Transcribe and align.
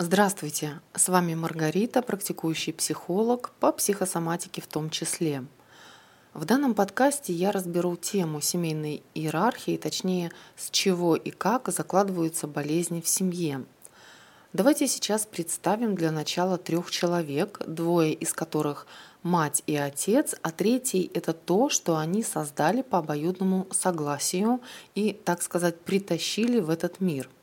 Здравствуйте, 0.00 0.80
с 0.94 1.08
вами 1.08 1.34
Маргарита, 1.34 2.02
практикующий 2.02 2.72
психолог 2.72 3.50
по 3.58 3.72
психосоматике 3.72 4.60
в 4.60 4.68
том 4.68 4.90
числе. 4.90 5.44
В 6.34 6.44
данном 6.44 6.74
подкасте 6.74 7.32
я 7.32 7.50
разберу 7.50 7.96
тему 7.96 8.40
семейной 8.40 9.02
иерархии, 9.16 9.76
точнее, 9.76 10.30
с 10.54 10.70
чего 10.70 11.16
и 11.16 11.30
как 11.30 11.70
закладываются 11.70 12.46
болезни 12.46 13.00
в 13.00 13.08
семье. 13.08 13.64
Давайте 14.52 14.86
сейчас 14.86 15.26
представим 15.26 15.96
для 15.96 16.12
начала 16.12 16.58
трех 16.58 16.92
человек, 16.92 17.60
двое 17.66 18.12
из 18.12 18.32
которых 18.32 18.86
мать 19.24 19.64
и 19.66 19.74
отец, 19.74 20.36
а 20.42 20.52
третий– 20.52 21.10
это 21.14 21.32
то, 21.32 21.70
что 21.70 21.96
они 21.96 22.22
создали 22.22 22.82
по 22.82 22.98
обоюдному 22.98 23.66
согласию 23.72 24.60
и, 24.94 25.12
так 25.12 25.42
сказать, 25.42 25.80
притащили 25.80 26.60
в 26.60 26.70
этот 26.70 27.00
мир– 27.00 27.28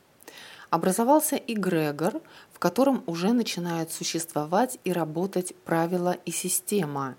образовался 0.70 1.36
эгрегор, 1.36 2.20
в 2.52 2.58
котором 2.58 3.02
уже 3.06 3.32
начинают 3.32 3.92
существовать 3.92 4.78
и 4.84 4.92
работать 4.92 5.54
правила 5.64 6.16
и 6.24 6.30
система. 6.30 7.16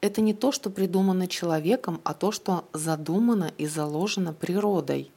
Это 0.00 0.20
не 0.20 0.34
то, 0.34 0.52
что 0.52 0.70
придумано 0.70 1.28
человеком, 1.28 2.00
а 2.04 2.14
то, 2.14 2.30
что 2.30 2.68
задумано 2.72 3.52
и 3.56 3.66
заложено 3.66 4.32
природой. 4.32 5.10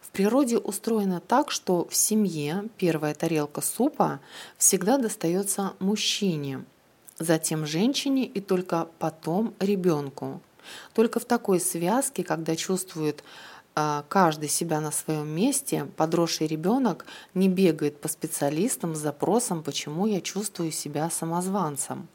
В 0.00 0.10
природе 0.10 0.58
устроено 0.58 1.20
так, 1.20 1.50
что 1.50 1.88
в 1.88 1.96
семье 1.96 2.68
первая 2.76 3.14
тарелка 3.14 3.60
супа 3.60 4.20
всегда 4.58 4.98
достается 4.98 5.72
мужчине, 5.80 6.64
затем 7.18 7.66
женщине 7.66 8.24
и 8.24 8.40
только 8.40 8.88
потом 8.98 9.54
ребенку. 9.58 10.40
Только 10.92 11.20
в 11.20 11.24
такой 11.24 11.60
связке, 11.60 12.22
когда 12.22 12.56
чувствует 12.56 13.24
каждый 13.74 14.48
себя 14.48 14.80
на 14.80 14.90
своем 14.90 15.28
месте, 15.28 15.86
подросший 15.96 16.46
ребенок 16.46 17.06
не 17.34 17.48
бегает 17.48 18.00
по 18.00 18.08
специалистам 18.08 18.94
с 18.94 18.98
запросом, 18.98 19.62
почему 19.62 20.06
я 20.06 20.20
чувствую 20.20 20.70
себя 20.70 21.10
самозванцем. 21.10 22.08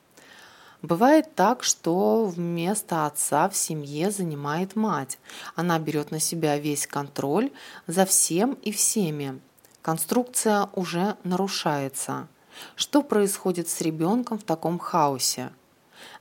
Бывает 0.82 1.36
так, 1.36 1.64
что 1.64 2.26
вместо 2.26 3.06
отца 3.06 3.50
в 3.50 3.56
семье 3.56 4.12
занимает 4.12 4.78
мать. 4.78 5.20
Она 5.56 5.78
берет 5.78 6.12
на 6.12 6.22
себя 6.22 6.58
весь 6.58 6.88
контроль 6.88 7.52
за 7.86 8.06
всем 8.06 8.54
и 8.62 8.72
всеми. 8.72 9.42
Конструкция 9.82 10.70
уже 10.74 11.18
нарушается. 11.24 12.28
Что 12.76 13.02
происходит 13.02 13.68
с 13.68 13.82
ребенком 13.82 14.40
в 14.40 14.44
таком 14.44 14.80
хаосе? 14.80 15.52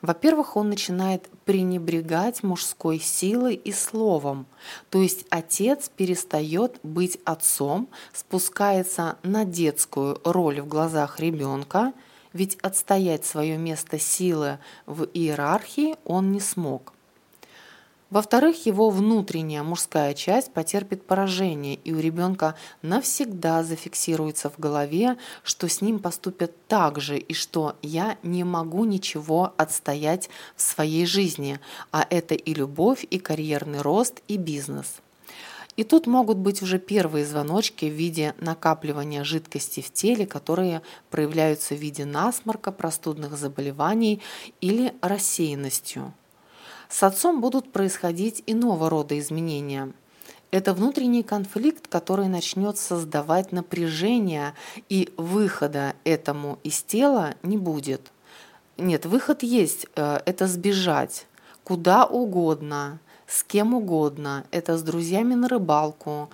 Во-первых, 0.02 0.56
он 0.56 0.68
начинает 0.68 1.28
пренебрегать 1.44 2.42
мужской 2.42 2.98
силой 2.98 3.54
и 3.54 3.72
словом, 3.72 4.46
то 4.90 5.02
есть 5.02 5.24
отец 5.30 5.88
перестает 5.88 6.78
быть 6.82 7.18
отцом, 7.24 7.88
спускается 8.12 9.18
на 9.22 9.44
детскую 9.44 10.20
роль 10.24 10.60
в 10.60 10.68
глазах 10.68 11.20
ребенка, 11.20 11.92
ведь 12.32 12.56
отстоять 12.56 13.24
свое 13.24 13.56
место 13.56 13.98
силы 13.98 14.58
в 14.86 15.04
иерархии 15.04 15.96
он 16.04 16.32
не 16.32 16.40
смог. 16.40 16.92
Во-вторых, 18.10 18.64
его 18.64 18.88
внутренняя 18.88 19.62
мужская 19.62 20.14
часть 20.14 20.52
потерпит 20.54 21.06
поражение, 21.06 21.74
и 21.74 21.92
у 21.92 21.98
ребенка 21.98 22.54
навсегда 22.80 23.62
зафиксируется 23.62 24.48
в 24.48 24.58
голове, 24.58 25.18
что 25.42 25.68
с 25.68 25.82
ним 25.82 25.98
поступят 25.98 26.52
так 26.68 27.00
же, 27.00 27.18
и 27.18 27.34
что 27.34 27.76
я 27.82 28.16
не 28.22 28.44
могу 28.44 28.84
ничего 28.84 29.52
отстоять 29.58 30.30
в 30.56 30.62
своей 30.62 31.04
жизни, 31.04 31.60
а 31.92 32.06
это 32.08 32.34
и 32.34 32.54
любовь, 32.54 33.04
и 33.10 33.18
карьерный 33.18 33.82
рост, 33.82 34.22
и 34.26 34.38
бизнес. 34.38 35.00
И 35.76 35.84
тут 35.84 36.06
могут 36.06 36.38
быть 36.38 36.62
уже 36.62 36.78
первые 36.78 37.26
звоночки 37.26 37.84
в 37.84 37.92
виде 37.92 38.34
накапливания 38.40 39.22
жидкости 39.22 39.80
в 39.80 39.92
теле, 39.92 40.26
которые 40.26 40.80
проявляются 41.10 41.74
в 41.74 41.78
виде 41.78 42.06
насморка, 42.06 42.72
простудных 42.72 43.36
заболеваний 43.36 44.22
или 44.62 44.94
рассеянностью. 45.02 46.14
С 46.88 47.02
отцом 47.02 47.40
будут 47.40 47.72
происходить 47.72 48.42
иного 48.46 48.88
рода 48.88 49.18
изменения. 49.18 49.92
Это 50.50 50.72
внутренний 50.72 51.22
конфликт, 51.22 51.88
который 51.88 52.28
начнет 52.28 52.78
создавать 52.78 53.52
напряжение, 53.52 54.54
и 54.88 55.12
выхода 55.18 55.94
этому 56.04 56.58
из 56.64 56.82
тела 56.82 57.34
не 57.42 57.58
будет. 57.58 58.10
Нет, 58.78 59.04
выход 59.04 59.42
есть, 59.42 59.86
э, 59.96 60.20
это 60.24 60.46
сбежать 60.46 61.26
куда 61.68 62.06
угодно, 62.06 62.98
с 63.26 63.44
кем 63.44 63.74
угодно. 63.74 64.44
Это 64.50 64.78
с 64.78 64.82
друзьями 64.82 65.34
на 65.34 65.48
рыбалку, 65.48 66.30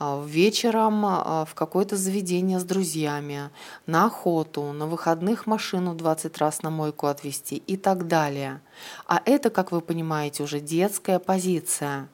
вечером 0.00 1.04
а, 1.04 1.44
в 1.44 1.54
какое-то 1.54 1.96
заведение 1.96 2.58
с 2.58 2.64
друзьями, 2.64 3.50
на 3.86 4.06
охоту, 4.06 4.72
на 4.72 4.86
выходных 4.86 5.46
машину 5.46 5.94
20 5.94 6.38
раз 6.38 6.62
на 6.62 6.70
мойку 6.70 7.06
отвезти 7.06 7.56
и 7.56 7.76
так 7.76 8.06
далее. 8.06 8.60
А 9.06 9.20
это, 9.24 9.50
как 9.50 9.72
вы 9.72 9.80
понимаете, 9.80 10.42
уже 10.42 10.60
детская 10.60 11.18
позиция. 11.18 12.08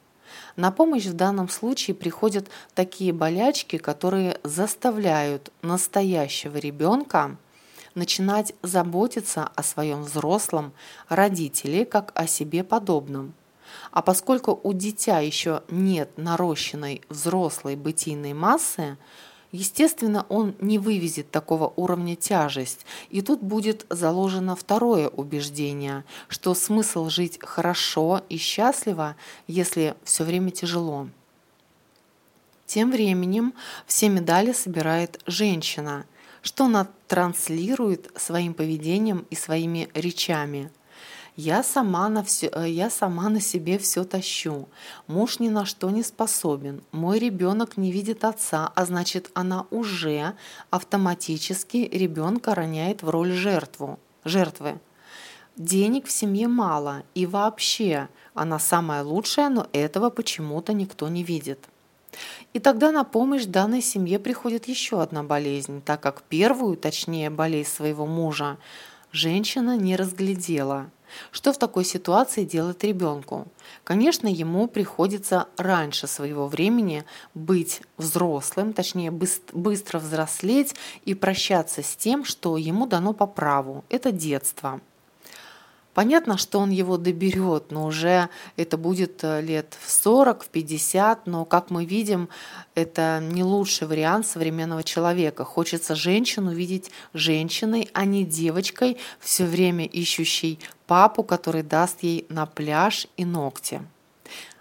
На 0.56 0.70
помощь 0.70 1.06
в 1.06 1.14
данном 1.14 1.48
случае 1.48 1.94
приходят 1.94 2.48
такие 2.74 3.12
болячки, 3.12 3.78
которые 3.78 4.38
заставляют 4.42 5.52
настоящего 5.62 6.56
ребенка 6.56 7.36
начинать 7.94 8.54
заботиться 8.62 9.50
о 9.54 9.62
своем 9.62 10.02
взрослом 10.02 10.72
родителе 11.08 11.84
как 11.84 12.12
о 12.14 12.26
себе 12.26 12.64
подобном. 12.64 13.34
А 13.90 14.02
поскольку 14.02 14.58
у 14.62 14.72
дитя 14.72 15.20
еще 15.20 15.62
нет 15.70 16.10
нарощенной 16.16 17.02
взрослой 17.08 17.76
бытийной 17.76 18.32
массы, 18.32 18.96
естественно, 19.52 20.26
он 20.28 20.54
не 20.60 20.78
вывезет 20.78 21.30
такого 21.30 21.72
уровня 21.76 22.16
тяжесть. 22.16 22.84
И 23.10 23.22
тут 23.22 23.40
будет 23.40 23.86
заложено 23.90 24.56
второе 24.56 25.08
убеждение, 25.08 26.04
что 26.28 26.54
смысл 26.54 27.08
жить 27.08 27.38
хорошо 27.40 28.22
и 28.28 28.36
счастливо, 28.36 29.16
если 29.46 29.94
все 30.04 30.24
время 30.24 30.50
тяжело. 30.50 31.08
Тем 32.66 32.90
временем 32.90 33.54
все 33.86 34.08
медали 34.08 34.52
собирает 34.52 35.20
женщина, 35.26 36.06
что 36.42 36.64
она 36.64 36.88
транслирует 37.06 38.10
своим 38.16 38.54
поведением 38.54 39.26
и 39.30 39.36
своими 39.36 39.88
речами– 39.94 40.70
я 41.36 41.64
сама 41.64 42.08
на, 42.08 42.22
все, 42.22 42.48
э, 42.52 42.68
я 42.68 42.90
сама 42.90 43.28
на 43.28 43.40
себе 43.40 43.78
все 43.78 44.04
тащу. 44.04 44.68
Муж 45.08 45.40
ни 45.40 45.48
на 45.48 45.64
что 45.64 45.90
не 45.90 46.04
способен. 46.04 46.82
Мой 46.92 47.18
ребенок 47.18 47.76
не 47.76 47.90
видит 47.90 48.24
отца, 48.24 48.70
а 48.74 48.84
значит, 48.84 49.30
она 49.34 49.66
уже 49.70 50.34
автоматически 50.70 51.88
ребенка 51.92 52.54
роняет 52.54 53.02
в 53.02 53.10
роль 53.10 53.32
жертву, 53.32 53.98
жертвы. 54.24 54.78
Денег 55.56 56.06
в 56.06 56.12
семье 56.12 56.46
мало, 56.46 57.02
и 57.14 57.26
вообще 57.26 58.08
она 58.34 58.60
самая 58.60 59.02
лучшая, 59.02 59.48
но 59.48 59.66
этого 59.72 60.10
почему-то 60.10 60.72
никто 60.72 61.08
не 61.08 61.24
видит. 61.24 61.58
И 62.52 62.60
тогда 62.60 62.92
на 62.92 63.02
помощь 63.02 63.44
данной 63.44 63.82
семье 63.82 64.20
приходит 64.20 64.68
еще 64.68 65.02
одна 65.02 65.24
болезнь, 65.24 65.82
так 65.82 66.00
как 66.00 66.22
первую, 66.22 66.76
точнее 66.76 67.30
болезнь 67.30 67.70
своего 67.70 68.06
мужа, 68.06 68.56
женщина 69.10 69.76
не 69.76 69.96
разглядела– 69.96 70.90
что 71.30 71.52
в 71.52 71.58
такой 71.58 71.84
ситуации 71.84 72.44
делать 72.44 72.84
ребенку? 72.84 73.46
Конечно, 73.84 74.28
ему 74.28 74.68
приходится 74.68 75.46
раньше 75.56 76.06
своего 76.06 76.46
времени 76.46 77.04
быть 77.34 77.82
взрослым, 77.96 78.72
точнее 78.72 79.10
быстро 79.10 79.98
взрослеть 79.98 80.74
и 81.04 81.14
прощаться 81.14 81.82
с 81.82 81.96
тем, 81.96 82.24
что 82.24 82.56
ему 82.56 82.86
дано 82.86 83.12
по 83.12 83.26
праву. 83.26 83.84
Это 83.88 84.12
детство. 84.12 84.80
Понятно, 85.94 86.36
что 86.36 86.58
он 86.58 86.70
его 86.70 86.96
доберет, 86.96 87.70
но 87.70 87.86
уже 87.86 88.28
это 88.56 88.76
будет 88.76 89.22
э, 89.22 89.40
лет 89.40 89.76
в 89.80 89.90
40, 89.90 90.44
в 90.44 90.48
50, 90.48 91.26
но, 91.26 91.44
как 91.44 91.70
мы 91.70 91.84
видим, 91.84 92.28
это 92.74 93.20
не 93.22 93.44
лучший 93.44 93.86
вариант 93.86 94.26
современного 94.26 94.82
человека. 94.82 95.44
Хочется 95.44 95.94
женщину 95.94 96.52
видеть 96.52 96.90
женщиной, 97.14 97.88
а 97.94 98.04
не 98.04 98.24
девочкой, 98.24 98.98
все 99.20 99.44
время 99.44 99.86
ищущей 99.86 100.58
папу, 100.88 101.22
который 101.22 101.62
даст 101.62 102.02
ей 102.02 102.26
на 102.28 102.46
пляж 102.46 103.06
и 103.16 103.24
ногти. 103.24 103.80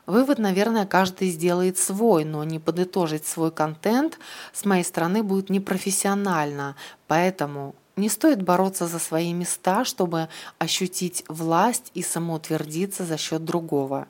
Вывод, 0.06 0.38
наверное, 0.38 0.86
каждый 0.86 1.30
сделает 1.30 1.78
свой, 1.78 2.26
но 2.26 2.44
не 2.44 2.60
подытожить 2.60 3.26
свой 3.26 3.52
контент 3.52 4.20
с 4.52 4.66
моей 4.66 4.84
стороны 4.84 5.24
будет 5.24 5.50
непрофессионально. 5.50 6.76
Поэтому 7.08 7.74
не 7.96 8.10
стоит 8.10 8.42
бороться 8.42 8.88
за 8.88 9.00
свои 9.00 9.34
места, 9.34 9.86
чтобы 9.86 10.30
ощутить 10.58 11.24
власть 11.28 11.92
и 11.94 12.02
самоутвердиться 12.02 13.06
за 13.06 13.18
счет 13.18 13.46
другого. 13.46 14.08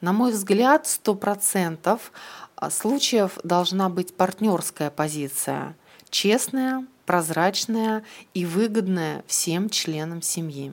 На 0.00 0.12
мой 0.12 0.32
взгляд, 0.32 0.86
100% 0.86 2.00
а, 2.56 2.70
случаев 2.70 3.38
должна 3.44 3.88
быть 3.88 4.14
партнерская 4.14 4.90
позиция, 4.90 5.76
честная, 6.10 6.86
прозрачная 7.06 8.04
и 8.34 8.44
выгодная 8.44 9.24
всем 9.26 9.70
членам 9.70 10.22
семьи. 10.22 10.72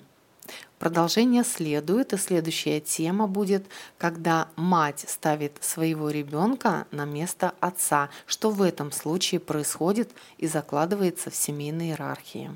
Продолжение 0.80 1.44
следует, 1.44 2.14
и 2.14 2.18
следующая 2.18 2.80
тема 2.80 3.28
будет, 3.28 3.66
когда 3.98 4.50
мать 4.56 5.06
ставит 5.08 5.58
своего 5.62 6.10
ребенка 6.10 6.86
на 6.92 7.06
место 7.06 7.54
отца, 7.60 8.10
что 8.26 8.52
в 8.52 8.62
этом 8.62 8.92
случае 8.92 9.40
происходит 9.40 10.12
и 10.38 10.48
закладывается 10.48 11.30
в 11.30 11.36
семейной 11.36 11.88
иерархии. 11.88 12.52